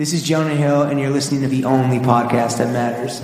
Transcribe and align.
This 0.00 0.14
is 0.14 0.22
Jonah 0.22 0.54
Hill, 0.54 0.84
and 0.84 0.98
you're 0.98 1.10
listening 1.10 1.42
to 1.42 1.48
the 1.48 1.66
only 1.66 1.98
podcast 1.98 2.56
that 2.56 2.72
matters. 2.72 3.20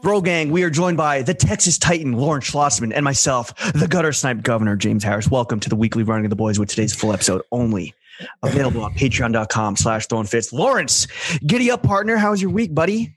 Bro 0.00 0.20
Gang, 0.20 0.52
we 0.52 0.62
are 0.62 0.70
joined 0.70 0.96
by 0.96 1.22
the 1.22 1.34
Texas 1.34 1.76
Titan, 1.76 2.12
Lawrence 2.12 2.48
Schlossman, 2.48 2.92
and 2.94 3.02
myself, 3.02 3.52
the 3.72 3.88
gutter 3.88 4.12
snipe 4.12 4.42
governor, 4.42 4.76
James 4.76 5.02
Harris. 5.02 5.28
Welcome 5.28 5.58
to 5.58 5.68
the 5.68 5.74
weekly 5.74 6.04
running 6.04 6.26
of 6.26 6.30
the 6.30 6.36
boys 6.36 6.60
with 6.60 6.68
today's 6.68 6.94
full 6.94 7.12
episode 7.12 7.42
only 7.50 7.96
available 8.42 8.82
on 8.82 8.94
patreon.com 8.94 9.76
slash 9.76 10.06
throwing 10.06 10.26
fits. 10.26 10.52
Lawrence, 10.52 11.06
giddy 11.46 11.70
up, 11.70 11.82
partner. 11.82 12.16
How's 12.16 12.40
your 12.40 12.50
week, 12.50 12.74
buddy? 12.74 13.16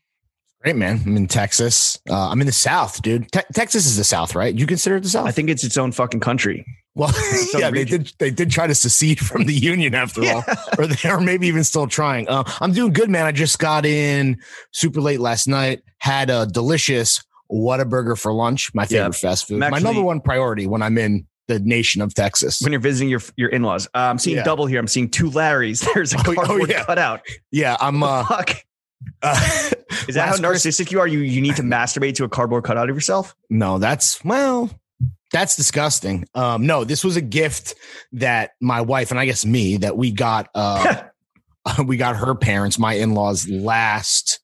Great, 0.61 0.75
man. 0.75 0.99
I'm 1.05 1.15
in 1.15 1.27
Texas. 1.27 1.99
Uh, 2.09 2.29
I'm 2.29 2.41
in 2.41 2.47
the 2.47 2.53
South, 2.53 3.01
dude. 3.03 3.31
Te- 3.31 3.41
Texas 3.53 3.85
is 3.85 3.97
the 3.97 4.03
South, 4.03 4.34
right? 4.34 4.53
You 4.53 4.65
consider 4.65 4.95
it 4.95 5.03
the 5.03 5.09
South? 5.09 5.27
I 5.27 5.31
think 5.31 5.49
it's 5.49 5.63
its 5.63 5.77
own 5.77 5.91
fucking 5.91 6.21
country. 6.21 6.65
Well, 6.95 7.13
yeah, 7.53 7.70
they 7.70 7.84
did. 7.84 8.13
They 8.20 8.31
did 8.31 8.49
try 8.49 8.65
to 8.65 8.73
secede 8.73 9.20
from 9.20 9.45
the 9.45 9.53
union 9.53 9.93
after 9.93 10.23
yeah. 10.23 10.41
all, 10.47 10.55
or 10.79 10.87
they 10.87 11.09
are 11.09 11.20
maybe 11.20 11.45
even 11.48 11.63
still 11.65 11.87
trying. 11.87 12.27
Uh, 12.27 12.43
I'm 12.62 12.71
doing 12.71 12.93
good, 12.93 13.09
man. 13.09 13.25
I 13.25 13.31
just 13.31 13.59
got 13.59 13.85
in 13.85 14.39
super 14.71 15.01
late 15.01 15.20
last 15.20 15.45
night. 15.48 15.81
Had 15.99 16.29
a 16.29 16.48
delicious 16.48 17.21
Whataburger 17.51 18.17
for 18.17 18.34
lunch. 18.34 18.73
My 18.73 18.85
favorite 18.85 19.21
yeah. 19.21 19.29
fast 19.29 19.48
food. 19.48 19.62
Actually, 19.62 19.84
My 19.84 19.87
number 19.87 20.01
one 20.01 20.21
priority 20.21 20.67
when 20.67 20.81
I'm 20.81 20.98
in 20.98 21.27
the 21.48 21.59
nation 21.59 22.02
of 22.02 22.13
Texas. 22.13 22.62
When 22.62 22.72
you're 22.72 22.81
visiting 22.81 23.09
your 23.09 23.22
your 23.35 23.49
in 23.49 23.63
laws, 23.63 23.88
uh, 23.88 23.99
I'm 23.99 24.17
seeing 24.17 24.38
yeah. 24.38 24.44
double 24.44 24.66
here. 24.66 24.80
I'm 24.80 24.88
seeing 24.88 25.09
two 25.09 25.30
Larrys. 25.30 25.88
There's 25.94 26.13
a 26.13 26.18
cardboard 26.18 26.49
oh, 26.49 26.59
oh, 26.62 26.66
yeah. 26.68 26.84
cutout. 26.85 27.21
Yeah, 27.52 27.77
I'm. 27.80 28.04
Uh, 28.04 28.26
fuck? 28.26 28.63
Uh, 29.21 29.35
Is 30.08 30.16
that 30.16 30.27
how 30.30 30.35
narcissistic 30.35 30.91
you 30.91 30.99
are? 30.99 31.08
You 31.08 31.20
you 31.20 31.41
need 31.41 31.55
to 31.57 31.62
masturbate 31.63 32.15
to 32.15 32.24
a 32.24 32.29
cardboard 32.29 32.63
cutout 32.63 32.90
of 32.90 32.96
yourself? 32.96 33.35
No, 33.49 33.79
that's 33.79 34.24
well. 34.24 34.70
That's 35.32 35.55
disgusting. 35.55 36.27
Um, 36.34 36.65
no, 36.65 36.84
this 36.84 37.04
was 37.04 37.18
a 37.18 37.21
gift 37.21 37.76
that 38.13 38.52
my 38.62 38.82
wife 38.82 39.12
and 39.12 39.20
I 39.20 39.26
guess 39.26 39.46
me 39.46 39.77
that 39.77 39.98
we 39.98 40.12
got. 40.12 40.49
Uh, 40.55 41.04
we 41.85 41.98
got 41.98 42.15
her 42.15 42.35
parents, 42.35 42.77
my 42.77 42.93
in 42.93 43.15
laws, 43.15 43.49
last 43.49 44.34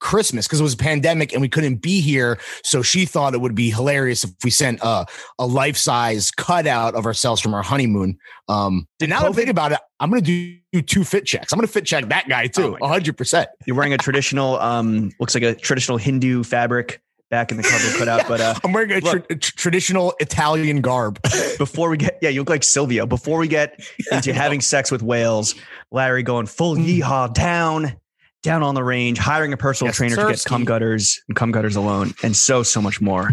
Christmas 0.00 0.46
because 0.46 0.60
it 0.60 0.62
was 0.62 0.74
a 0.74 0.78
pandemic 0.78 1.32
and 1.32 1.40
we 1.40 1.48
couldn't 1.48 1.76
be 1.76 2.00
here. 2.00 2.38
So 2.64 2.82
she 2.82 3.06
thought 3.06 3.34
it 3.34 3.40
would 3.40 3.54
be 3.54 3.70
hilarious 3.70 4.24
if 4.24 4.32
we 4.42 4.50
sent 4.50 4.80
a, 4.82 5.06
a 5.38 5.46
life 5.46 5.76
size 5.76 6.30
cutout 6.30 6.94
of 6.94 7.06
ourselves 7.06 7.40
from 7.40 7.54
our 7.54 7.62
honeymoon. 7.62 8.18
Um, 8.48 8.88
and 9.00 9.10
now 9.10 9.22
that 9.22 9.30
I 9.30 9.32
think 9.32 9.50
about 9.50 9.72
it, 9.72 9.78
I'm 10.00 10.10
going 10.10 10.24
to 10.24 10.58
do 10.72 10.82
two 10.82 11.04
fit 11.04 11.26
checks. 11.26 11.52
I'm 11.52 11.58
going 11.58 11.66
to 11.66 11.72
fit 11.72 11.84
check 11.84 12.08
that 12.08 12.28
guy 12.28 12.46
too, 12.46 12.76
oh 12.80 12.86
100%. 12.86 13.46
You're 13.66 13.76
wearing 13.76 13.92
a 13.92 13.98
traditional, 13.98 14.58
um, 14.58 15.12
looks 15.20 15.34
like 15.34 15.44
a 15.44 15.54
traditional 15.54 15.98
Hindu 15.98 16.42
fabric 16.42 17.00
back 17.30 17.52
in 17.52 17.56
the 17.56 17.62
cover 17.62 17.96
cutout. 17.96 18.22
yeah, 18.22 18.28
but 18.28 18.40
uh, 18.40 18.54
I'm 18.64 18.72
wearing 18.72 18.90
a, 18.90 18.98
look, 18.98 19.28
traditional 19.40 20.14
Italian 20.20 20.80
garb. 20.80 21.20
before 21.58 21.88
we 21.88 21.96
get, 21.96 22.18
yeah, 22.20 22.28
you 22.28 22.40
look 22.40 22.50
like 22.50 22.64
Silvio. 22.64 23.06
Before 23.06 23.38
we 23.38 23.48
get 23.48 23.80
into 24.12 24.34
having 24.34 24.60
sex 24.60 24.90
with 24.90 25.02
whales, 25.02 25.54
Larry 25.90 26.22
going 26.22 26.46
full 26.46 26.76
mm. 26.76 27.00
yeehaw 27.00 27.32
down, 27.32 27.96
down 28.42 28.62
on 28.62 28.74
the 28.74 28.84
range, 28.84 29.18
hiring 29.18 29.52
a 29.52 29.56
personal 29.56 29.88
yes, 29.88 29.96
trainer 29.96 30.16
to 30.16 30.26
get 30.28 30.44
cum 30.44 30.64
gutters 30.64 31.20
and 31.28 31.36
cum 31.36 31.50
gutters 31.50 31.76
alone, 31.76 32.14
and 32.22 32.36
so 32.36 32.62
so 32.62 32.80
much 32.80 33.00
more. 33.00 33.30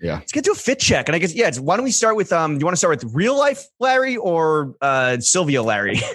Yeah, 0.00 0.16
let's 0.16 0.32
get 0.32 0.44
to 0.44 0.52
a 0.52 0.54
fit 0.54 0.78
check, 0.78 1.08
and 1.08 1.16
I 1.16 1.18
guess 1.18 1.34
yeah. 1.34 1.50
Why 1.56 1.76
don't 1.76 1.84
we 1.84 1.90
start 1.90 2.16
with 2.16 2.32
um? 2.32 2.58
You 2.58 2.64
want 2.64 2.74
to 2.74 2.78
start 2.78 3.02
with 3.02 3.14
real 3.14 3.36
life 3.36 3.66
Larry 3.80 4.16
or 4.16 4.74
uh 4.80 5.18
Silvio 5.20 5.62
Larry? 5.62 6.00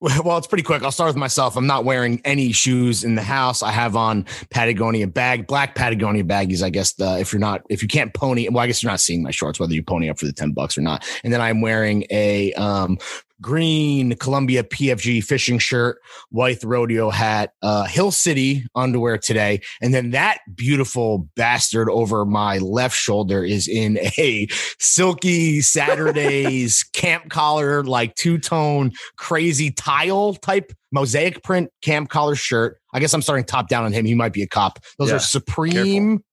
Well, 0.00 0.38
it's 0.38 0.46
pretty 0.46 0.62
quick. 0.62 0.82
I'll 0.82 0.90
start 0.90 1.08
with 1.08 1.16
myself. 1.16 1.58
I'm 1.58 1.66
not 1.66 1.84
wearing 1.84 2.22
any 2.24 2.52
shoes 2.52 3.04
in 3.04 3.16
the 3.16 3.22
house. 3.22 3.62
I 3.62 3.70
have 3.70 3.96
on 3.96 4.24
Patagonia 4.48 5.06
bag, 5.06 5.46
black 5.46 5.74
Patagonia 5.74 6.24
baggies. 6.24 6.62
I 6.62 6.70
guess 6.70 6.94
the, 6.94 7.18
if 7.18 7.34
you're 7.34 7.40
not, 7.40 7.62
if 7.68 7.82
you 7.82 7.88
can't 7.88 8.14
pony, 8.14 8.48
well, 8.48 8.64
I 8.64 8.66
guess 8.66 8.82
you're 8.82 8.90
not 8.90 9.00
seeing 9.00 9.22
my 9.22 9.30
shorts, 9.30 9.60
whether 9.60 9.74
you 9.74 9.82
pony 9.82 10.08
up 10.08 10.18
for 10.18 10.24
the 10.24 10.32
10 10.32 10.52
bucks 10.52 10.78
or 10.78 10.80
not. 10.80 11.06
And 11.22 11.34
then 11.34 11.42
I'm 11.42 11.60
wearing 11.60 12.06
a 12.10 12.54
um, 12.54 12.96
green 13.40 14.16
Columbia 14.16 14.62
PFG 14.62 15.24
fishing 15.24 15.58
shirt, 15.58 15.98
white 16.30 16.62
rodeo 16.62 17.10
hat, 17.10 17.52
uh, 17.62 17.84
Hill 17.84 18.10
City 18.10 18.64
underwear 18.74 19.18
today. 19.18 19.60
And 19.80 19.94
then 19.94 20.10
that 20.10 20.40
beautiful 20.54 21.28
bastard 21.36 21.88
over 21.88 22.24
my 22.24 22.58
left 22.58 22.96
shoulder 22.96 23.44
is 23.44 23.68
in 23.68 23.98
a 24.18 24.48
silky 24.78 25.60
Saturdays 25.60 26.82
camp 26.92 27.30
collar, 27.30 27.84
like 27.84 28.14
two 28.14 28.38
tone, 28.38 28.92
crazy 29.16 29.70
tile 29.70 30.34
type 30.34 30.72
mosaic 30.92 31.42
print 31.42 31.70
camp 31.82 32.10
collar 32.10 32.34
shirt. 32.34 32.78
I 32.92 33.00
guess 33.00 33.14
I'm 33.14 33.22
starting 33.22 33.44
top 33.44 33.68
down 33.68 33.84
on 33.84 33.92
him. 33.92 34.04
He 34.04 34.14
might 34.14 34.32
be 34.32 34.42
a 34.42 34.48
cop. 34.48 34.78
Those 34.98 35.10
yeah. 35.10 35.16
are 35.16 35.20
Supreme 35.20 35.72
Careful. 35.72 36.24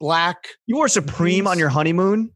black. 0.00 0.48
You 0.66 0.76
wore 0.76 0.88
Supreme 0.88 1.44
jeans. 1.44 1.48
on 1.48 1.58
your 1.58 1.68
honeymoon? 1.68 2.30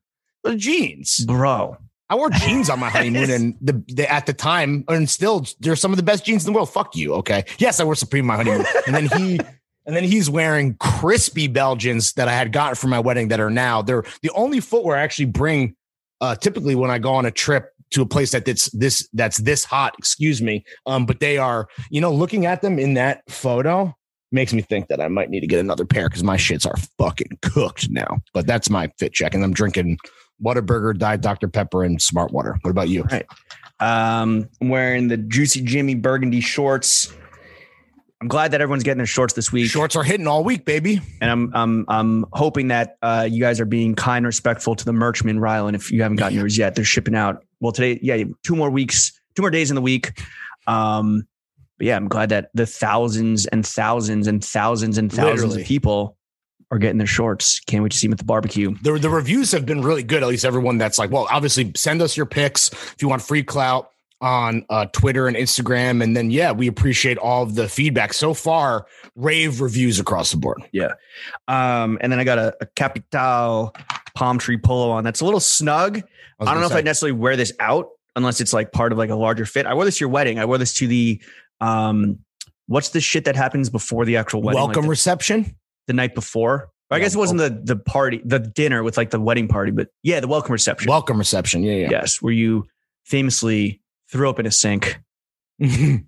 The 0.44 0.56
jeans, 0.56 1.25
bro. 1.25 1.76
I 2.10 2.14
wore 2.14 2.30
jeans 2.30 2.70
on 2.70 2.80
my 2.80 2.88
honeymoon, 2.88 3.30
and 3.30 3.54
the, 3.60 3.82
the, 3.88 4.10
at 4.10 4.26
the 4.26 4.32
time, 4.32 4.84
and 4.88 5.08
still, 5.08 5.46
they're 5.60 5.76
some 5.76 5.92
of 5.92 5.96
the 5.96 6.02
best 6.02 6.24
jeans 6.24 6.46
in 6.46 6.52
the 6.52 6.56
world. 6.56 6.70
Fuck 6.70 6.96
you, 6.96 7.14
okay? 7.14 7.44
Yes, 7.58 7.80
I 7.80 7.84
wore 7.84 7.94
Supreme 7.94 8.30
on 8.30 8.36
my 8.38 8.42
honeymoon, 8.42 8.66
and 8.86 8.94
then 8.94 9.06
he, 9.19 9.41
and 9.86 9.96
then 9.96 10.04
he's 10.04 10.30
wearing 10.30 10.74
crispy 10.76 11.48
Belgians 11.48 12.12
that 12.14 12.28
I 12.28 12.32
had 12.32 12.52
gotten 12.52 12.76
for 12.76 12.88
my 12.88 12.98
wedding 12.98 13.28
that 13.28 13.41
are 13.41 13.50
now 13.50 13.82
they're 13.82 14.04
the 14.22 14.30
only 14.34 14.60
footwear 14.60 14.96
I 14.96 15.02
actually 15.02 15.26
bring. 15.26 15.74
Uh, 16.20 16.34
typically, 16.34 16.74
when 16.74 16.91
I 16.91 16.98
go 16.98 17.14
on 17.14 17.26
a 17.26 17.30
trip 17.30 17.72
to 17.91 18.02
a 18.02 18.06
place 18.06 18.32
that 18.32 18.44
that's 18.44 18.70
this 18.70 19.08
that's 19.12 19.38
this 19.38 19.64
hot, 19.64 19.94
excuse 19.98 20.42
me, 20.42 20.64
um, 20.86 21.06
but 21.06 21.20
they 21.20 21.38
are, 21.38 21.69
you 21.90 22.00
know, 22.00 22.12
looking 22.12 22.44
at 22.44 22.60
them 22.60 22.78
in 22.78 22.94
that 22.94 23.22
photo 23.28 23.94
makes 24.30 24.52
me 24.52 24.60
think 24.60 24.88
that 24.88 25.00
I 25.00 25.08
might 25.08 25.30
need 25.30 25.40
to 25.40 25.46
get 25.46 25.60
another 25.60 25.86
pair 25.86 26.08
because 26.08 26.22
my 26.22 26.36
shits 26.36 26.66
are 26.66 26.76
fucking 26.98 27.38
cooked 27.40 27.88
now. 27.90 28.19
But 28.34 28.46
that's 28.46 28.69
my 28.69 28.90
fit 28.98 29.12
check, 29.12 29.34
and 29.34 29.42
I'm 29.44 29.54
drinking 29.54 29.98
Whataburger, 30.43 30.97
Diet 30.97 31.21
Dr. 31.21 31.49
Pepper, 31.49 31.84
and 31.84 32.00
Smart 32.00 32.32
Water. 32.32 32.59
What 32.62 32.71
about 32.71 32.88
you? 32.88 33.03
Right. 33.03 33.26
Um, 33.81 34.49
I'm 34.60 34.69
wearing 34.69 35.09
the 35.09 35.16
Juicy 35.16 35.62
Jimmy 35.62 35.94
burgundy 35.94 36.41
shorts. 36.41 37.12
I'm 38.21 38.26
glad 38.26 38.50
that 38.50 38.60
everyone's 38.60 38.82
getting 38.82 38.99
their 38.99 39.06
shorts 39.06 39.34
this 39.34 39.53
week. 39.53 39.71
Shorts 39.71 39.94
are 39.94 40.03
hitting 40.03 40.26
all 40.26 40.43
week, 40.43 40.65
baby. 40.65 41.00
And 41.21 41.31
I'm 41.31 41.53
I'm 41.54 41.84
I'm 41.88 42.26
hoping 42.32 42.69
that 42.69 42.97
uh, 43.00 43.28
you 43.31 43.41
guys 43.41 43.60
are 43.60 43.65
being 43.65 43.94
kind, 43.94 44.19
and 44.19 44.26
respectful 44.26 44.75
to 44.75 44.84
the 44.84 44.93
merchman, 44.93 45.38
Rylan. 45.38 45.75
If 45.75 45.93
you 45.93 46.03
haven't 46.03 46.16
gotten 46.16 46.37
yours 46.37 46.59
yet, 46.59 46.75
they're 46.75 46.84
shipping 46.84 47.15
out. 47.15 47.44
Well, 47.60 47.70
today, 47.70 48.00
yeah, 48.03 48.25
two 48.43 48.56
more 48.56 48.70
weeks, 48.70 49.12
two 49.37 49.43
more 49.43 49.50
days 49.50 49.70
in 49.70 49.76
the 49.76 49.82
week. 49.82 50.20
Um, 50.66 51.28
but 51.78 51.87
yeah, 51.87 51.97
I'm 51.97 52.09
glad 52.09 52.31
that 52.31 52.50
the 52.55 52.66
thousands 52.66 53.47
and 53.47 53.65
thousands 53.65 54.26
and 54.26 54.44
thousands 54.44 54.99
and 54.99 55.12
thousands 55.12 55.43
Literally. 55.43 55.62
of 55.62 55.69
people 55.69 56.18
are 56.71 56.79
getting 56.79 56.99
their 56.99 57.06
shorts. 57.06 57.61
Can't 57.61 57.83
wait 57.83 57.93
to 57.93 57.99
see 57.99 58.06
them 58.06 58.12
at 58.12 58.19
the 58.19 58.25
barbecue. 58.25 58.75
The, 58.83 58.99
the 58.99 59.11
reviews 59.11 59.53
have 59.53 59.65
been 59.65 59.83
really 59.83 60.03
good. 60.03 60.23
At 60.23 60.29
least 60.29 60.45
everyone 60.45 60.79
that's 60.79 60.99
like, 60.99 61.11
well, 61.11 61.27
obviously 61.31 61.73
send 61.75 62.03
us 62.03 62.17
your 62.17 62.27
pics 62.27 62.73
if 62.73 62.97
you 63.01 63.09
want 63.09 63.23
free 63.23 63.43
clout 63.43 63.91
on 64.21 64.67
uh, 64.69 64.87
Twitter 64.87 65.29
and 65.29 65.37
Instagram. 65.37 66.03
And 66.03 66.17
then, 66.17 66.31
yeah, 66.31 66.53
we 66.53 66.67
appreciate 66.67 67.19
all 67.19 67.43
of 67.43 67.55
the 67.55 67.69
feedback 67.69 68.12
so 68.12 68.34
far. 68.34 68.87
Rave 69.15 69.61
reviews 69.61 69.99
across 69.99 70.31
the 70.31 70.37
board. 70.37 70.62
Yeah. 70.73 70.93
Um, 71.47 71.99
and 72.01 72.12
then 72.12 72.19
I 72.19 72.25
got 72.25 72.39
a, 72.39 72.56
a 72.61 72.67
Kapital 72.67 73.75
palm 74.15 74.39
tree 74.39 74.59
polo 74.59 74.91
on 74.91 75.05
that's 75.05 75.21
a 75.21 75.25
little 75.25 75.41
snug. 75.41 76.03
I, 76.41 76.45
I 76.45 76.53
don't 76.53 76.61
know 76.61 76.69
say. 76.69 76.75
if 76.75 76.79
I 76.79 76.83
necessarily 76.83 77.19
wear 77.19 77.37
this 77.37 77.53
out 77.61 77.91
unless 78.17 78.41
it's 78.41 78.53
like 78.53 78.73
part 78.73 78.93
of 78.93 78.99
like 78.99 79.11
a 79.11 79.15
larger 79.17 79.47
fit. 79.47 79.65
I 79.65 79.75
wore 79.75 79.85
this 79.85 79.99
to 79.99 80.03
your 80.03 80.11
wedding. 80.11 80.39
I 80.39 80.45
wore 80.45 80.59
this 80.59 80.75
to 80.75 80.87
the, 80.87 81.23
um, 81.61 82.19
what's 82.67 82.91
the 82.91 83.00
shit 83.00 83.25
that 83.25 83.37
happens 83.37 83.71
before 83.71 84.05
the 84.05 84.17
actual 84.17 84.43
wedding? 84.43 84.59
Welcome 84.59 84.83
like 84.83 84.83
the, 84.83 84.91
reception 84.91 85.56
the 85.88 85.94
night 85.94 86.15
before. 86.15 86.71
I 86.91 87.00
guess 87.00 87.15
it 87.15 87.19
wasn't 87.19 87.41
the 87.41 87.75
the 87.75 87.76
party, 87.76 88.22
the 88.25 88.38
dinner 88.38 88.82
with 88.82 88.97
like 88.97 89.10
the 89.10 89.21
wedding 89.21 89.49
party, 89.49 89.72
but 89.72 89.88
yeah, 90.03 90.21
the 90.21 90.28
welcome 90.28 90.53
reception. 90.53 90.88
Welcome 90.88 91.19
reception. 91.19 91.62
Yeah, 91.62 91.75
yeah. 91.75 91.88
Yes, 91.91 92.22
where 92.22 92.32
you 92.32 92.66
famously 93.04 93.82
threw 94.10 94.31
up 94.31 94.38
in 94.38 94.47
a 94.47 94.50
sink. 94.50 94.99
yeah. 95.59 95.99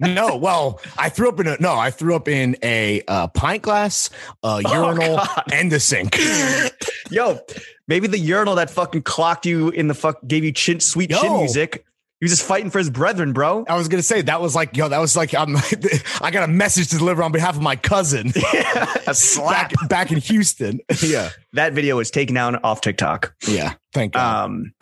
No, 0.00 0.36
well, 0.36 0.80
I 0.98 1.08
threw 1.08 1.28
up 1.28 1.40
in 1.40 1.46
a 1.46 1.56
no, 1.58 1.74
I 1.74 1.90
threw 1.90 2.16
up 2.16 2.28
in 2.28 2.56
a 2.62 3.02
uh, 3.08 3.28
pint 3.28 3.62
glass, 3.62 4.10
a 4.42 4.46
oh, 4.46 4.58
urinal, 4.58 5.16
God. 5.16 5.44
and 5.52 5.72
a 5.72 5.80
sink. 5.80 6.18
Yo, 7.10 7.40
maybe 7.88 8.08
the 8.08 8.18
urinal 8.18 8.56
that 8.56 8.68
fucking 8.68 9.02
clocked 9.02 9.46
you 9.46 9.70
in 9.70 9.88
the 9.88 9.94
fuck 9.94 10.18
gave 10.26 10.44
you 10.44 10.52
chin, 10.52 10.80
sweet 10.80 11.10
Yo, 11.10 11.20
chin 11.20 11.36
music 11.38 11.86
he 12.20 12.24
was 12.24 12.32
just 12.32 12.46
fighting 12.46 12.68
for 12.68 12.78
his 12.78 12.90
brethren, 12.90 13.32
bro. 13.32 13.64
I 13.66 13.76
was 13.76 13.88
gonna 13.88 14.02
say 14.02 14.20
that 14.20 14.42
was 14.42 14.54
like, 14.54 14.76
yo, 14.76 14.90
that 14.90 14.98
was 14.98 15.16
like, 15.16 15.34
I'm, 15.34 15.56
I 16.20 16.30
got 16.30 16.46
a 16.46 16.52
message 16.52 16.88
to 16.88 16.98
deliver 16.98 17.22
on 17.22 17.32
behalf 17.32 17.56
of 17.56 17.62
my 17.62 17.76
cousin. 17.76 18.32
Yeah, 18.52 18.94
a 19.06 19.14
slap 19.14 19.72
back, 19.72 19.88
back, 19.88 20.12
in 20.12 20.18
Houston. 20.18 20.80
yeah, 21.02 21.30
that 21.52 21.72
video 21.72 21.96
was 21.96 22.10
taken 22.10 22.34
down 22.34 22.56
off 22.56 22.80
TikTok. 22.80 23.32
Yeah, 23.46 23.74
thank 23.92 24.14
you. 24.16 24.20
Um, 24.20 24.72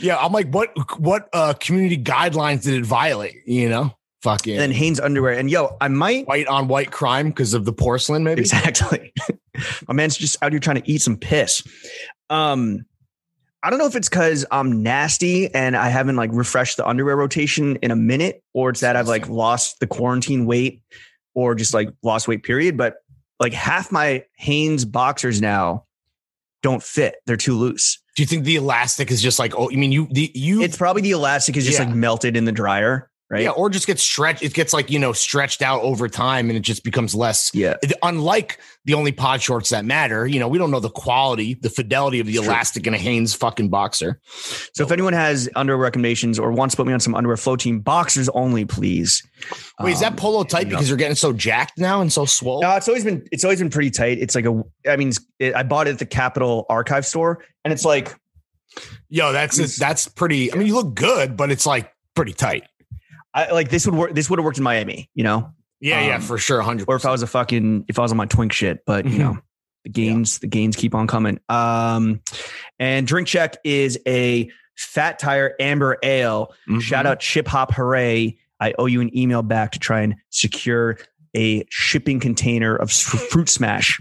yeah, 0.00 0.18
I'm 0.18 0.32
like, 0.32 0.48
what, 0.50 0.70
what 0.98 1.28
uh, 1.32 1.54
community 1.54 1.96
guidelines 1.96 2.64
did 2.64 2.74
it 2.74 2.84
violate? 2.84 3.36
You 3.46 3.70
know, 3.70 3.96
fucking. 4.22 4.52
And 4.52 4.60
then 4.60 4.70
Hanes 4.72 5.00
underwear, 5.00 5.32
and 5.32 5.50
yo, 5.50 5.76
I 5.80 5.88
might 5.88 6.28
white 6.28 6.46
on 6.46 6.68
white 6.68 6.90
crime 6.90 7.28
because 7.28 7.54
of 7.54 7.64
the 7.64 7.72
porcelain, 7.72 8.22
maybe. 8.22 8.42
Exactly. 8.42 9.12
my 9.88 9.94
man's 9.94 10.16
just 10.16 10.36
out 10.42 10.52
here 10.52 10.60
trying 10.60 10.82
to 10.82 10.90
eat 10.90 11.00
some 11.00 11.16
piss. 11.16 11.62
Um 12.28 12.84
I 13.64 13.70
don't 13.70 13.78
know 13.78 13.86
if 13.86 13.96
it's 13.96 14.10
because 14.10 14.44
I'm 14.50 14.82
nasty 14.82 15.52
and 15.54 15.74
I 15.74 15.88
haven't 15.88 16.16
like 16.16 16.28
refreshed 16.32 16.76
the 16.76 16.86
underwear 16.86 17.16
rotation 17.16 17.76
in 17.76 17.90
a 17.90 17.96
minute, 17.96 18.42
or 18.52 18.68
it's 18.70 18.80
that 18.80 18.94
I've 18.94 19.08
like 19.08 19.26
lost 19.30 19.80
the 19.80 19.86
quarantine 19.86 20.44
weight 20.44 20.82
or 21.34 21.54
just 21.54 21.72
like 21.72 21.88
lost 22.02 22.28
weight, 22.28 22.42
period. 22.42 22.76
But 22.76 22.96
like 23.40 23.54
half 23.54 23.90
my 23.90 24.24
Hanes 24.36 24.84
boxers 24.84 25.40
now 25.40 25.86
don't 26.62 26.82
fit. 26.82 27.16
They're 27.26 27.38
too 27.38 27.54
loose. 27.54 28.02
Do 28.16 28.22
you 28.22 28.26
think 28.26 28.44
the 28.44 28.56
elastic 28.56 29.10
is 29.10 29.22
just 29.22 29.38
like, 29.38 29.54
oh, 29.56 29.70
you 29.70 29.78
mean 29.78 29.92
you, 29.92 30.08
the, 30.10 30.30
you, 30.34 30.62
It's 30.62 30.76
probably 30.76 31.00
the 31.02 31.12
elastic 31.12 31.56
is 31.56 31.64
just 31.64 31.78
Yeah. 31.78 31.86
like 31.86 31.94
melted 31.94 32.36
in 32.36 32.44
the 32.44 32.52
dryer, 32.52 33.10
right? 33.34 33.42
yeah, 33.42 33.50
or 33.50 33.68
just 33.70 33.86
gets 33.86 34.02
stretched. 34.02 34.42
It 34.42 34.54
gets 34.54 34.72
like, 34.72 34.90
you 34.90 34.98
know, 34.98 35.12
stretched 35.12 35.60
out 35.62 35.82
over 35.82 36.08
time 36.08 36.48
and 36.48 36.56
it 36.56 36.60
just 36.60 36.84
becomes 36.84 37.14
less 37.14 37.50
Yeah. 37.54 37.74
Unlike 38.02 38.58
the 38.86 38.94
only 38.94 39.12
pod 39.12 39.42
shorts 39.42 39.70
that 39.70 39.84
matter, 39.84 40.26
you 40.26 40.38
know, 40.40 40.48
we 40.48 40.58
don't 40.58 40.70
know 40.70 40.80
the 40.80 40.90
quality, 40.90 41.54
the 41.54 41.70
fidelity 41.70 42.20
of 42.20 42.26
the 42.26 42.34
It's 42.34 42.42
true. 42.42 42.50
elastic 42.52 42.86
in 42.86 42.94
a 42.94 42.98
Hanes 42.98 43.34
fucking 43.34 43.68
boxer. 43.68 44.20
So 44.72 44.84
if 44.84 44.90
anyone 44.92 45.12
has 45.12 45.48
underwear 45.56 45.82
recommendations 45.82 46.38
or 46.38 46.52
wants 46.52 46.74
to 46.74 46.76
put 46.76 46.86
me 46.86 46.92
on 46.92 47.00
some 47.00 47.14
underwear 47.14 47.36
flow 47.36 47.56
team 47.56 47.80
boxers 47.80 48.28
only, 48.30 48.64
please. 48.64 49.22
Wait, 49.80 49.92
is 49.92 50.00
that 50.00 50.12
Um, 50.12 50.16
polo 50.16 50.44
tight 50.44 50.60
you 50.60 50.64
know. 50.66 50.70
because 50.76 50.88
you're 50.88 50.98
getting 50.98 51.16
so 51.16 51.32
jacked 51.32 51.78
now 51.78 52.00
and 52.00 52.12
so 52.12 52.24
swole? 52.24 52.60
No, 52.62 52.76
it's 52.76 52.88
always 52.88 53.04
been 53.04 53.26
it's 53.32 53.44
always 53.44 53.58
been 53.58 53.70
pretty 53.70 53.90
tight. 53.90 54.18
It's 54.18 54.34
like 54.34 54.44
a 54.46 54.62
I 54.88 54.96
mean, 54.96 55.12
it, 55.38 55.54
I 55.54 55.62
bought 55.62 55.86
it 55.88 55.92
at 55.92 55.98
the 55.98 56.06
Kapital 56.06 56.66
Archive 56.68 57.04
store, 57.06 57.42
and 57.64 57.72
it's 57.72 57.84
like 57.84 58.14
Yo, 59.08 59.32
that's 59.32 59.58
It's- 59.58 59.76
that's 59.78 60.08
pretty. 60.08 60.52
I 60.52 60.56
mean, 60.56 60.66
you 60.66 60.74
look 60.74 60.94
good, 60.94 61.36
but 61.36 61.50
it's 61.52 61.64
like 61.66 61.92
pretty 62.16 62.32
tight. 62.32 62.64
I 63.34 63.50
like 63.50 63.68
this 63.68 63.84
would 63.86 63.94
work. 63.94 64.14
This 64.14 64.30
would 64.30 64.38
have 64.38 64.44
worked 64.44 64.58
in 64.58 64.64
Miami, 64.64 65.10
you 65.14 65.24
know, 65.24 65.50
Yeah, 65.80 66.06
yeah, 66.06 66.14
Um, 66.16 66.22
for 66.22 66.38
sure, 66.38 66.62
hundred. 66.62 66.86
or 66.88 66.96
if 66.96 67.04
I 67.04 67.10
was 67.10 67.22
a 67.22 67.26
fucking 67.26 67.86
if 67.88 67.98
I 67.98 68.02
was 68.02 68.12
on 68.12 68.16
my 68.16 68.26
twink 68.26 68.52
shit. 68.52 68.84
But 68.86 69.06
you 69.06 69.18
know, 69.18 69.38
the 69.84 69.90
gains 69.90 70.38
the 70.38 70.46
gains 70.46 70.76
keep 70.76 70.94
on 70.94 71.06
coming. 71.06 71.40
Um, 71.48 72.20
and 72.78 73.06
drink 73.06 73.26
check 73.28 73.56
is 73.64 73.98
a 74.06 74.50
Fat 74.76 75.18
Tire 75.18 75.54
Amber 75.60 75.98
Ale. 76.02 76.54
Mm-hmm. 76.68 76.78
Shout 76.80 77.06
out 77.06 77.20
Chip 77.20 77.48
Hop 77.48 77.72
Hooray! 77.74 78.38
I 78.60 78.72
owe 78.78 78.86
you 78.86 79.00
an 79.00 79.16
email 79.16 79.42
back 79.42 79.72
to 79.72 79.78
try 79.78 80.00
and 80.02 80.14
secure 80.30 80.96
a 81.36 81.64
shipping 81.70 82.20
container 82.20 82.76
of 82.76 82.90
fruit 82.92 83.48
smash. 83.48 84.00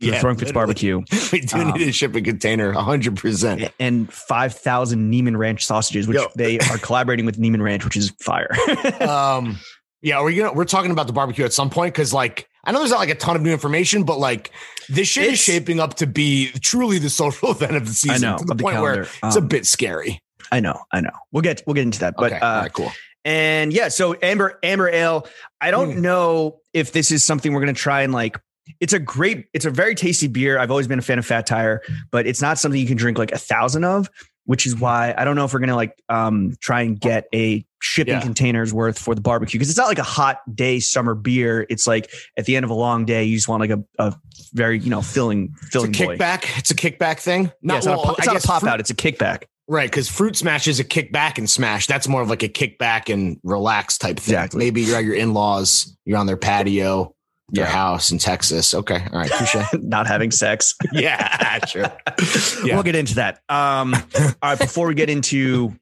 Yeah, 0.00 0.20
Throwing 0.20 0.36
Fits. 0.36 0.52
Barbecue 0.52 1.02
We 1.32 1.40
do 1.40 1.56
Um, 1.58 1.70
need 1.72 1.84
to 1.84 1.92
ship 1.92 2.14
a 2.14 2.20
container, 2.20 2.72
hundred 2.72 3.16
percent. 3.16 3.72
and 3.78 4.12
5,000 4.12 5.10
Niman 5.12 5.36
Ranch 5.38 5.64
sausages, 5.64 6.06
which 6.08 6.16
Yo. 6.16 6.26
they 6.36 6.58
are 6.58 6.78
collaborating 6.78 7.24
with 7.26 7.38
Niman 7.38 7.62
Ranch, 7.62 7.84
which 7.84 7.96
is 7.96 8.10
fire. 8.20 8.50
Um, 9.00 9.58
yeah, 10.02 10.20
we're 10.20 10.36
gonna 10.36 10.52
we're 10.52 10.66
talking 10.66 10.90
about 10.90 11.06
the 11.06 11.14
barbecue 11.14 11.44
at 11.46 11.52
some 11.54 11.70
point 11.70 11.94
because 11.94 12.12
like 12.12 12.46
I 12.64 12.72
know 12.72 12.80
there's 12.80 12.90
not 12.90 12.98
like 12.98 13.08
a 13.08 13.14
ton 13.14 13.36
of 13.36 13.42
new 13.42 13.52
information, 13.52 14.02
but 14.04 14.18
like 14.18 14.50
this 14.90 15.08
shit 15.08 15.32
is 15.32 15.38
shaping 15.38 15.80
up 15.80 15.94
to 15.94 16.06
be 16.06 16.50
truly 16.60 16.98
the 16.98 17.08
social 17.08 17.50
event 17.52 17.74
of 17.76 17.86
the 17.86 17.92
season 17.94 18.24
I 18.24 18.32
know, 18.32 18.36
to 18.38 18.44
the 18.44 18.54
the 18.54 18.62
point 18.62 18.82
where 18.82 18.92
calendar. 19.04 19.10
it's 19.22 19.36
a 19.36 19.40
Um, 19.40 19.48
bit 19.48 19.64
scary. 19.66 20.20
I 20.52 20.60
know, 20.60 20.78
I 20.92 21.00
know. 21.00 21.10
We'll 21.32 21.40
get 21.42 21.62
we'll 21.66 21.72
get 21.74 21.82
into 21.84 22.00
that. 22.00 22.14
But 22.18 22.32
okay, 22.32 22.40
uh, 22.40 22.60
right, 22.62 22.72
cool. 22.72 22.92
and 23.24 23.72
yeah, 23.72 23.88
so 23.88 24.14
Amber 24.22 24.58
Amber 24.62 24.90
Ale. 24.90 25.26
I 25.62 25.70
don't 25.70 25.92
Hmm. 25.94 26.02
know 26.02 26.58
if 26.74 26.92
this 26.92 27.10
is 27.10 27.24
something 27.24 27.52
we're 27.54 27.60
gonna 27.60 27.72
try 27.72 28.02
and 28.02 28.12
like. 28.12 28.38
It's 28.80 28.92
a 28.92 28.98
great, 28.98 29.46
it's 29.52 29.64
a 29.64 29.70
very 29.70 29.94
tasty 29.94 30.26
beer. 30.28 30.58
I've 30.58 30.70
always 30.70 30.88
been 30.88 30.98
a 30.98 31.02
fan 31.02 31.18
of 31.18 31.26
Fat 31.26 31.46
Tire, 31.46 31.82
but 32.10 32.26
it's 32.26 32.40
not 32.42 32.58
something 32.58 32.80
you 32.80 32.86
can 32.86 32.96
drink 32.96 33.18
like 33.18 33.32
a 33.32 33.38
thousand 33.38 33.84
of, 33.84 34.08
which 34.46 34.66
is 34.66 34.76
why 34.78 35.14
I 35.16 35.24
don't 35.24 35.36
know 35.36 35.44
if 35.44 35.52
we're 35.54 35.60
gonna 35.60 35.76
like 35.76 36.00
um 36.08 36.54
try 36.60 36.82
and 36.82 36.98
get 37.00 37.26
a 37.34 37.64
shipping 37.80 38.14
Yeah. 38.14 38.20
containers 38.20 38.72
worth 38.72 38.98
for 38.98 39.14
the 39.14 39.20
barbecue 39.20 39.58
because 39.58 39.68
it's 39.68 39.78
not 39.78 39.88
like 39.88 39.98
a 39.98 40.02
hot 40.02 40.38
day 40.54 40.80
summer 40.80 41.14
beer. 41.14 41.66
It's 41.68 41.86
like 41.86 42.10
at 42.38 42.46
the 42.46 42.56
end 42.56 42.64
of 42.64 42.70
a 42.70 42.74
long 42.74 43.04
day, 43.04 43.24
you 43.24 43.36
just 43.36 43.48
want 43.48 43.60
like 43.60 43.70
a, 43.70 43.82
a 43.98 44.14
very 44.54 44.78
you 44.78 44.90
know 44.90 45.02
filling 45.02 45.52
It's 45.56 45.66
a 45.66 45.70
filling 45.70 45.92
boy. 45.92 46.16
kickback. 46.16 46.58
It's 46.58 46.70
a 46.70 46.74
kickback 46.74 47.20
thing. 47.20 47.52
Yeah, 47.62 47.76
it's 47.76 47.86
not, 47.86 47.98
a, 47.98 48.02
pop- 48.02 48.18
it's 48.18 48.28
I 48.28 48.32
not 48.32 48.44
a 48.44 48.46
pop 48.46 48.60
fruit- 48.60 48.70
out. 48.70 48.80
It's 48.80 48.90
a 48.90 48.94
kickback. 48.94 49.44
Right, 49.66 49.90
because 49.90 50.10
fruit 50.10 50.36
smash 50.36 50.68
is 50.68 50.78
a 50.78 50.84
kickback 50.84 51.38
and 51.38 51.48
smash. 51.48 51.86
That's 51.86 52.06
more 52.06 52.20
of 52.20 52.28
like 52.28 52.42
a 52.42 52.50
kickback 52.50 53.10
and 53.10 53.40
relax 53.44 53.96
type 53.96 54.18
thing. 54.18 54.34
Exactly. 54.34 54.58
Maybe 54.58 54.82
you're 54.82 54.96
at 54.98 55.04
your 55.04 55.14
in 55.14 55.32
laws, 55.32 55.96
you're 56.04 56.18
on 56.18 56.26
their 56.26 56.36
patio, 56.36 57.14
their 57.50 57.64
Yeah. 57.64 57.70
house 57.70 58.10
in 58.10 58.18
Texas. 58.18 58.72
Okay, 58.74 59.06
all 59.12 59.18
right, 59.20 59.30
not 59.74 60.06
having 60.06 60.30
sex. 60.30 60.74
yeah, 60.92 61.58
true. 61.60 61.84
Yeah. 62.64 62.74
We'll 62.74 62.82
get 62.82 62.94
into 62.96 63.16
that. 63.16 63.40
Um, 63.48 63.94
all 63.94 64.32
right, 64.42 64.58
before 64.58 64.86
we 64.86 64.94
get 64.94 65.10
into 65.10 65.74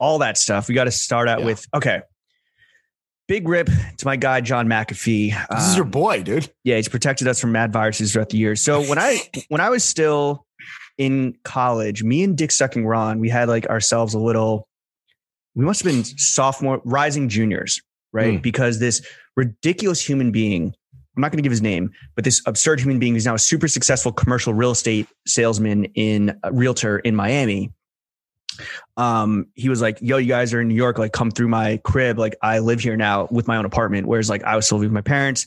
all 0.00 0.18
that 0.20 0.38
stuff, 0.38 0.68
we 0.68 0.74
got 0.74 0.84
to 0.84 0.90
start 0.90 1.28
out 1.28 1.40
Yeah. 1.40 1.46
with 1.46 1.66
okay. 1.74 2.00
Big 3.28 3.46
rip 3.48 3.66
to 3.98 4.04
my 4.06 4.16
guy 4.16 4.40
John 4.40 4.66
McAfee. 4.66 5.32
This 5.50 5.68
is 5.68 5.76
your 5.76 5.84
Um, 5.84 5.90
boy, 5.90 6.22
dude. 6.22 6.50
yeah, 6.64 6.76
he's 6.76 6.88
protected 6.88 7.28
us 7.28 7.40
from 7.40 7.52
mad 7.52 7.72
viruses 7.72 8.12
throughout 8.12 8.30
the 8.30 8.36
years. 8.38 8.60
So 8.62 8.82
when 8.88 8.98
I 8.98 9.20
when 9.48 9.60
I 9.60 9.70
was 9.70 9.84
still 9.84 10.44
in 10.98 11.34
college, 11.44 12.02
me 12.02 12.22
and 12.24 12.36
Dick 12.36 12.50
Sucking 12.50 12.84
Ron, 12.84 13.20
we 13.20 13.28
had 13.28 13.48
like 13.48 13.66
ourselves 13.66 14.14
a 14.14 14.18
little. 14.18 14.66
We 15.54 15.64
must 15.64 15.82
have 15.84 15.92
been 15.92 16.04
sophomore, 16.04 16.80
rising 16.84 17.28
juniors, 17.28 17.80
right? 18.12 18.34
Hmm. 18.36 18.40
Because 18.40 18.78
this 18.80 19.06
ridiculous 19.36 20.00
human 20.06 20.32
being, 20.32 20.74
I'm 21.16 21.20
not 21.20 21.30
going 21.30 21.38
to 21.38 21.42
give 21.42 21.52
his 21.52 21.62
name, 21.62 21.90
but 22.14 22.24
this 22.24 22.40
absurd 22.46 22.80
human 22.80 22.98
being 22.98 23.16
is 23.16 23.26
now 23.26 23.34
a 23.34 23.38
super 23.38 23.68
successful 23.68 24.12
commercial 24.12 24.54
real 24.54 24.70
estate 24.70 25.06
salesman 25.26 25.84
in 25.94 26.38
a 26.42 26.52
realtor 26.52 26.98
in 27.00 27.14
Miami. 27.14 27.72
Um, 28.96 29.46
he 29.54 29.68
was 29.68 29.80
like, 29.80 29.98
"Yo, 30.00 30.18
you 30.18 30.28
guys 30.28 30.52
are 30.52 30.60
in 30.60 30.68
New 30.68 30.74
York. 30.74 30.98
Like, 30.98 31.12
come 31.12 31.30
through 31.30 31.48
my 31.48 31.78
crib. 31.84 32.18
Like, 32.18 32.36
I 32.42 32.58
live 32.58 32.80
here 32.80 32.96
now 32.96 33.28
with 33.30 33.48
my 33.48 33.56
own 33.56 33.64
apartment." 33.64 34.06
Whereas, 34.06 34.28
like, 34.28 34.44
I 34.44 34.56
was 34.56 34.66
still 34.66 34.78
living 34.78 34.90
with 34.90 34.94
my 34.94 35.08
parents. 35.08 35.46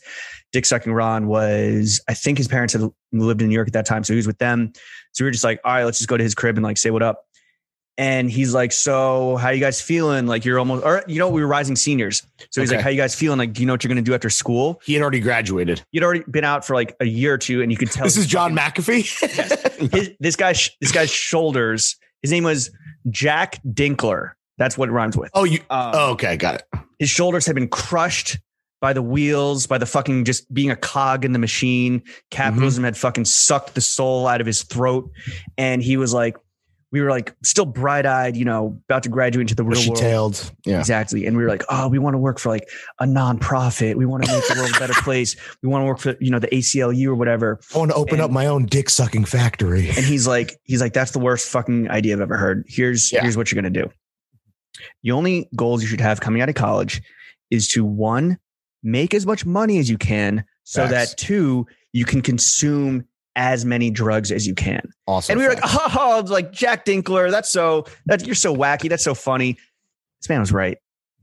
Dick 0.52 0.66
Sucking 0.66 0.94
Ron 0.94 1.28
was, 1.28 2.00
I 2.08 2.14
think 2.14 2.38
his 2.38 2.48
parents 2.48 2.74
had 2.74 2.90
lived 3.12 3.42
in 3.42 3.50
New 3.50 3.54
York 3.54 3.68
at 3.68 3.74
that 3.74 3.86
time. 3.86 4.04
So 4.04 4.14
he 4.14 4.18
was 4.18 4.26
with 4.26 4.38
them. 4.38 4.72
So 5.12 5.24
we 5.24 5.28
were 5.28 5.32
just 5.32 5.44
like, 5.44 5.60
all 5.66 5.74
right, 5.74 5.84
let's 5.84 5.98
just 5.98 6.08
go 6.08 6.18
to 6.18 6.24
his 6.24 6.34
crib 6.34 6.56
and 6.56 6.64
like 6.64 6.78
say 6.78 6.92
what 6.92 7.04
up. 7.04 7.26
And 7.98 8.30
he's 8.30 8.54
like, 8.54 8.74
so 8.74 9.38
how 9.38 9.52
you 9.52 9.62
guys 9.62 9.82
feeling? 9.82 10.28
Like 10.28 10.44
you're 10.44 10.60
almost, 10.60 10.84
or 10.86 11.04
you 11.08 11.18
know, 11.18 11.30
we 11.30 11.42
were 11.42 11.48
rising 11.48 11.78
seniors. 11.78 12.24
So 12.52 12.60
he's 12.62 12.70
Okay. 12.70 12.78
like, 12.78 12.84
how 12.84 12.90
you 12.90 12.98
guys 12.98 13.16
feeling? 13.16 13.38
Like, 13.40 13.54
do 13.54 13.62
you 13.62 13.66
know 13.68 13.74
what 13.74 13.84
you're 13.86 13.90
going 13.94 14.04
to 14.04 14.08
do 14.10 14.14
after 14.14 14.30
school? 14.30 14.82
He 14.84 14.94
had 14.94 15.02
already 15.02 15.22
graduated. 15.22 15.82
You'd 15.94 16.04
already 16.04 16.24
been 16.30 16.44
out 16.44 16.66
for 16.66 16.74
like 16.76 16.96
a 17.00 17.06
year 17.06 17.34
or 17.34 17.38
two 17.38 17.62
and 17.62 17.72
you 17.72 17.78
could 17.78 17.90
tell. 17.92 18.04
This 18.04 18.18
is 18.18 18.28
John 18.28 18.54
fucking- 18.56 18.84
McAfee. 18.84 19.92
His, 19.94 20.12
this 20.20 20.36
guy's, 20.36 20.70
this 20.82 20.92
guy's 20.92 21.10
shoulders, 21.10 21.96
his 22.22 22.32
name 22.32 22.44
was 22.44 22.70
Jack 23.10 23.62
Dinkler. 23.64 24.32
That's 24.58 24.78
what 24.78 24.90
it 24.90 24.92
rhymes 24.92 25.16
with. 25.18 25.32
oh, 25.34 25.44
you. 25.46 25.60
Um, 25.70 25.92
Oh, 25.94 26.12
okay, 26.12 26.36
got 26.38 26.56
it. 26.56 26.64
his 27.00 27.10
shoulders 27.10 27.46
had 27.46 27.56
been 27.56 27.68
crushed 27.70 28.40
by 28.82 28.92
the 28.94 29.02
wheels, 29.02 29.68
by 29.68 29.78
the 29.78 29.86
fucking 29.86 30.26
just 30.26 30.54
being 30.54 30.70
a 30.70 30.76
cog 30.76 31.24
in 31.26 31.32
the 31.32 31.40
machine. 31.40 32.04
Capitalism 32.30 32.82
Mm-hmm. 32.82 32.86
had 32.86 32.98
fucking 32.98 33.26
sucked 33.26 33.74
the 33.76 33.82
soul 33.82 34.28
out 34.28 34.42
of 34.42 34.48
his 34.48 34.64
throat. 34.64 35.10
And 35.58 35.82
he 35.82 35.98
was 35.98 36.14
like, 36.14 36.36
we 36.96 37.02
were 37.02 37.10
like 37.10 37.36
still 37.44 37.66
bright 37.66 38.06
eyed, 38.06 38.38
you 38.38 38.46
know, 38.46 38.80
about 38.88 39.04
to 39.04 39.10
graduate 39.10 39.42
into 39.42 39.54
the 39.54 39.66
real 39.66 39.74
Bushy 39.76 39.90
world. 39.90 40.00
tailed. 40.02 40.52
Yeah. 40.66 40.80
Exactly. 40.80 41.26
And 41.26 41.36
we 41.36 41.44
were 41.44 41.50
like, 41.50 41.64
oh, 41.70 41.90
we 41.90 42.00
want 42.00 42.14
to 42.14 42.18
work 42.18 42.40
for 42.40 42.48
like 42.48 42.70
a 43.00 43.06
nonprofit. 43.06 43.96
We 43.96 44.06
want 44.06 44.24
to 44.24 44.32
make 44.32 44.48
the 44.48 44.56
world 44.58 44.72
a 44.74 44.80
better 44.80 44.94
place. 45.04 45.36
We 45.62 45.68
want 45.68 45.82
to 45.82 45.86
work 45.88 46.00
for, 46.00 46.16
you 46.22 46.32
know, 46.32 46.40
the 46.40 46.48
ACLU 46.48 47.08
or 47.08 47.16
whatever. 47.16 47.60
I 47.74 47.78
want 47.78 47.92
to 47.92 47.96
open 47.98 48.14
And- 48.16 48.22
up 48.24 48.32
my 48.32 48.46
own 48.46 48.66
dick 48.66 48.90
sucking 48.90 49.26
factory. 49.26 49.88
And 49.90 50.06
he's 50.06 50.26
like, 50.26 50.58
he's 50.64 50.80
like, 50.80 50.94
that's 50.94 51.12
the 51.12 51.20
worst 51.20 51.50
fucking 51.50 51.90
idea 51.92 52.16
I've 52.16 52.22
ever 52.22 52.38
heard. 52.38 52.64
Here's 52.68 53.12
Yeah. 53.12 53.22
here's 53.24 53.36
what 53.36 53.52
you're 53.52 53.62
gonna 53.62 53.72
do. 53.74 53.92
The 55.04 55.12
only 55.12 55.50
goals 55.56 55.82
you 55.82 55.90
should 55.90 56.00
have 56.02 56.22
coming 56.22 56.42
out 56.42 56.48
of 56.50 56.56
college 56.56 57.02
is 57.52 57.68
to 57.70 57.84
one, 57.84 58.38
make 58.84 59.14
as 59.14 59.26
much 59.26 59.46
money 59.46 59.80
as 59.80 59.90
you 59.90 59.98
can, 59.98 60.46
so 60.64 60.88
Facts. 60.88 61.12
that 61.12 61.18
two, 61.18 61.68
you 61.94 62.06
can 62.06 62.22
consume 62.22 63.06
as 63.36 63.66
many 63.66 63.90
drugs 63.90 64.32
as 64.32 64.48
you 64.48 64.56
can. 64.56 64.90
Awesome. 65.08 65.34
and 65.34 65.40
we 65.40 65.48
were 65.48 65.54
like, 65.54 65.64
oh, 65.96 66.24
like 66.28 66.52
Jack 66.52 66.86
Dinkler, 66.86 67.30
that's 67.32 67.50
so 67.50 67.86
that 68.06 68.26
you're 68.26 68.36
so 68.36 68.56
wacky, 68.56 68.90
that's 68.90 69.04
so 69.04 69.14
funny. 69.14 69.58
This 70.22 70.30
man 70.30 70.40
was 70.40 70.52
right. 70.52 70.78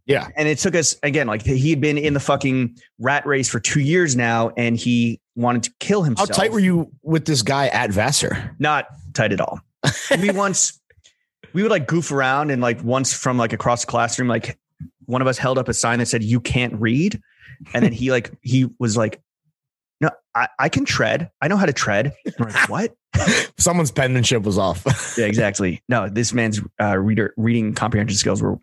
Yeah. 0.07 0.29
And 0.37 0.49
it 0.49 0.59
took 0.59 0.75
us 0.75 0.97
again, 1.03 1.27
like 1.27 1.43
he 1.43 1.71
had 1.71 1.81
been 1.81 1.99
in 1.99 2.15
the 2.15 2.21
fucking 2.21 2.77
rat 2.99 3.25
race 3.27 3.49
for 3.49 3.61
two 3.61 3.81
years 3.81 4.17
now, 4.17 4.51
and 4.57 4.77
he 4.77 5.21
wanted 5.37 5.63
to 5.65 5.73
kill 5.81 6.03
himself. 6.03 6.29
how 6.29 6.35
tight 6.35 6.53
were 6.53 6.59
you 6.59 6.91
with 7.03 7.25
this 7.25 7.43
guy 7.43 7.69
at 7.69 7.91
Vassar? 7.91 8.55
not 8.59 8.87
tight 9.15 9.33
at 9.33 9.41
all. 9.41 9.61
we 10.19 10.31
once 10.35 10.81
we 11.53 11.63
would 11.63 11.71
like 11.71 11.87
goof 11.87 12.11
around 12.13 12.51
and 12.51 12.61
like 12.63 12.83
once 12.83 13.13
from 13.13 13.39
like 13.39 13.53
across 13.53 13.83
the 13.83 13.91
classroom, 13.91 14.29
like 14.29 14.59
one 15.07 15.21
of 15.23 15.29
us 15.29 15.39
held 15.39 15.59
up 15.59 15.69
a 15.69 15.75
sign 15.75 15.99
that 15.99 16.07
said 16.07 16.23
"You 16.23 16.41
can't 16.41 16.75
read," 16.81 17.21
and 17.75 17.85
then 17.85 17.93
he 17.93 18.11
like 18.11 18.33
he 18.43 18.69
was 18.79 18.97
like, 18.97 19.21
"No, 19.21 19.23
I, 20.35 20.49
I 20.59 20.69
can 20.69 20.85
tread. 20.85 21.31
I 21.41 21.49
know 21.49 21.57
how 21.57 21.67
to 21.67 21.73
tread." 21.73 22.15
Like, 22.39 22.69
what? 22.69 22.95
Someone's 23.59 23.91
penmanship 23.91 24.43
was 24.43 24.59
off. 24.59 24.85
Yeah, 25.19 25.27
exactly. 25.27 25.83
No, 25.89 26.09
this 26.09 26.33
man's 26.33 26.61
uh, 26.81 26.97
reader 26.97 27.35
reading 27.37 27.75
comprehension 27.75 28.17
skills 28.17 28.41
were 28.43 28.57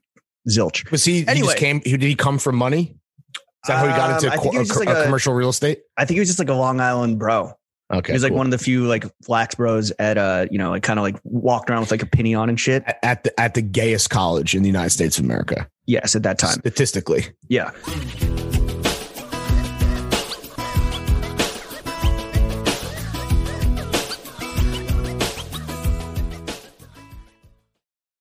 zilch. 0.50 0.90
Was 0.92 1.06
he? 1.06 1.22
He 1.22 1.28
Anyway. 1.28 1.48
just 1.48 1.58
came. 1.58 1.80
Did 1.80 2.02
he 2.02 2.16
come 2.16 2.40
from 2.40 2.56
money? 2.56 2.96
Is 3.36 3.68
that 3.68 3.78
how 3.78 3.86
he 3.88 3.92
got 3.92 4.10
Um, 4.10 4.16
into 4.16 4.38
co- 4.74 4.84
a, 4.84 4.86
like 4.86 4.98
a- 4.98 5.04
commercial 5.04 5.34
real 5.34 5.50
estate? 5.50 5.82
I 5.98 6.06
think 6.06 6.16
he 6.16 6.20
was 6.22 6.30
just 6.30 6.40
like 6.40 6.50
a 6.50 6.54
Long 6.54 6.80
Island 6.80 7.20
bro. 7.20 7.54
Okay, 7.92 8.12
he 8.12 8.16
was 8.16 8.22
like 8.24 8.30
cool. 8.32 8.38
one 8.38 8.48
of 8.48 8.52
the 8.52 8.58
few 8.60 8.86
like 8.88 9.04
flax 9.26 9.56
bros 9.56 9.92
at 10.00 10.18
uh 10.18 10.46
you 10.52 10.58
know 10.60 10.70
like 10.72 10.84
kind 10.84 11.00
of 11.00 11.04
like 11.04 11.20
walked 11.24 11.70
around 11.72 11.82
with 11.82 11.92
like 11.92 12.04
a 12.04 12.06
penny 12.06 12.36
on 12.36 12.48
and 12.50 12.60
shit. 12.60 12.84
at 13.04 13.24
the 13.24 13.40
at 13.40 13.56
the 13.56 13.62
gayest 13.64 14.10
college 14.12 14.54
in 14.56 14.62
the 14.64 14.70
United 14.70 14.92
States 14.92 15.18
of 15.18 15.26
America, 15.26 15.68
Yes, 15.88 16.16
at 16.16 16.22
that 16.24 16.38
time. 16.40 16.60
statistically. 16.60 17.26
Yeah. 17.48 17.72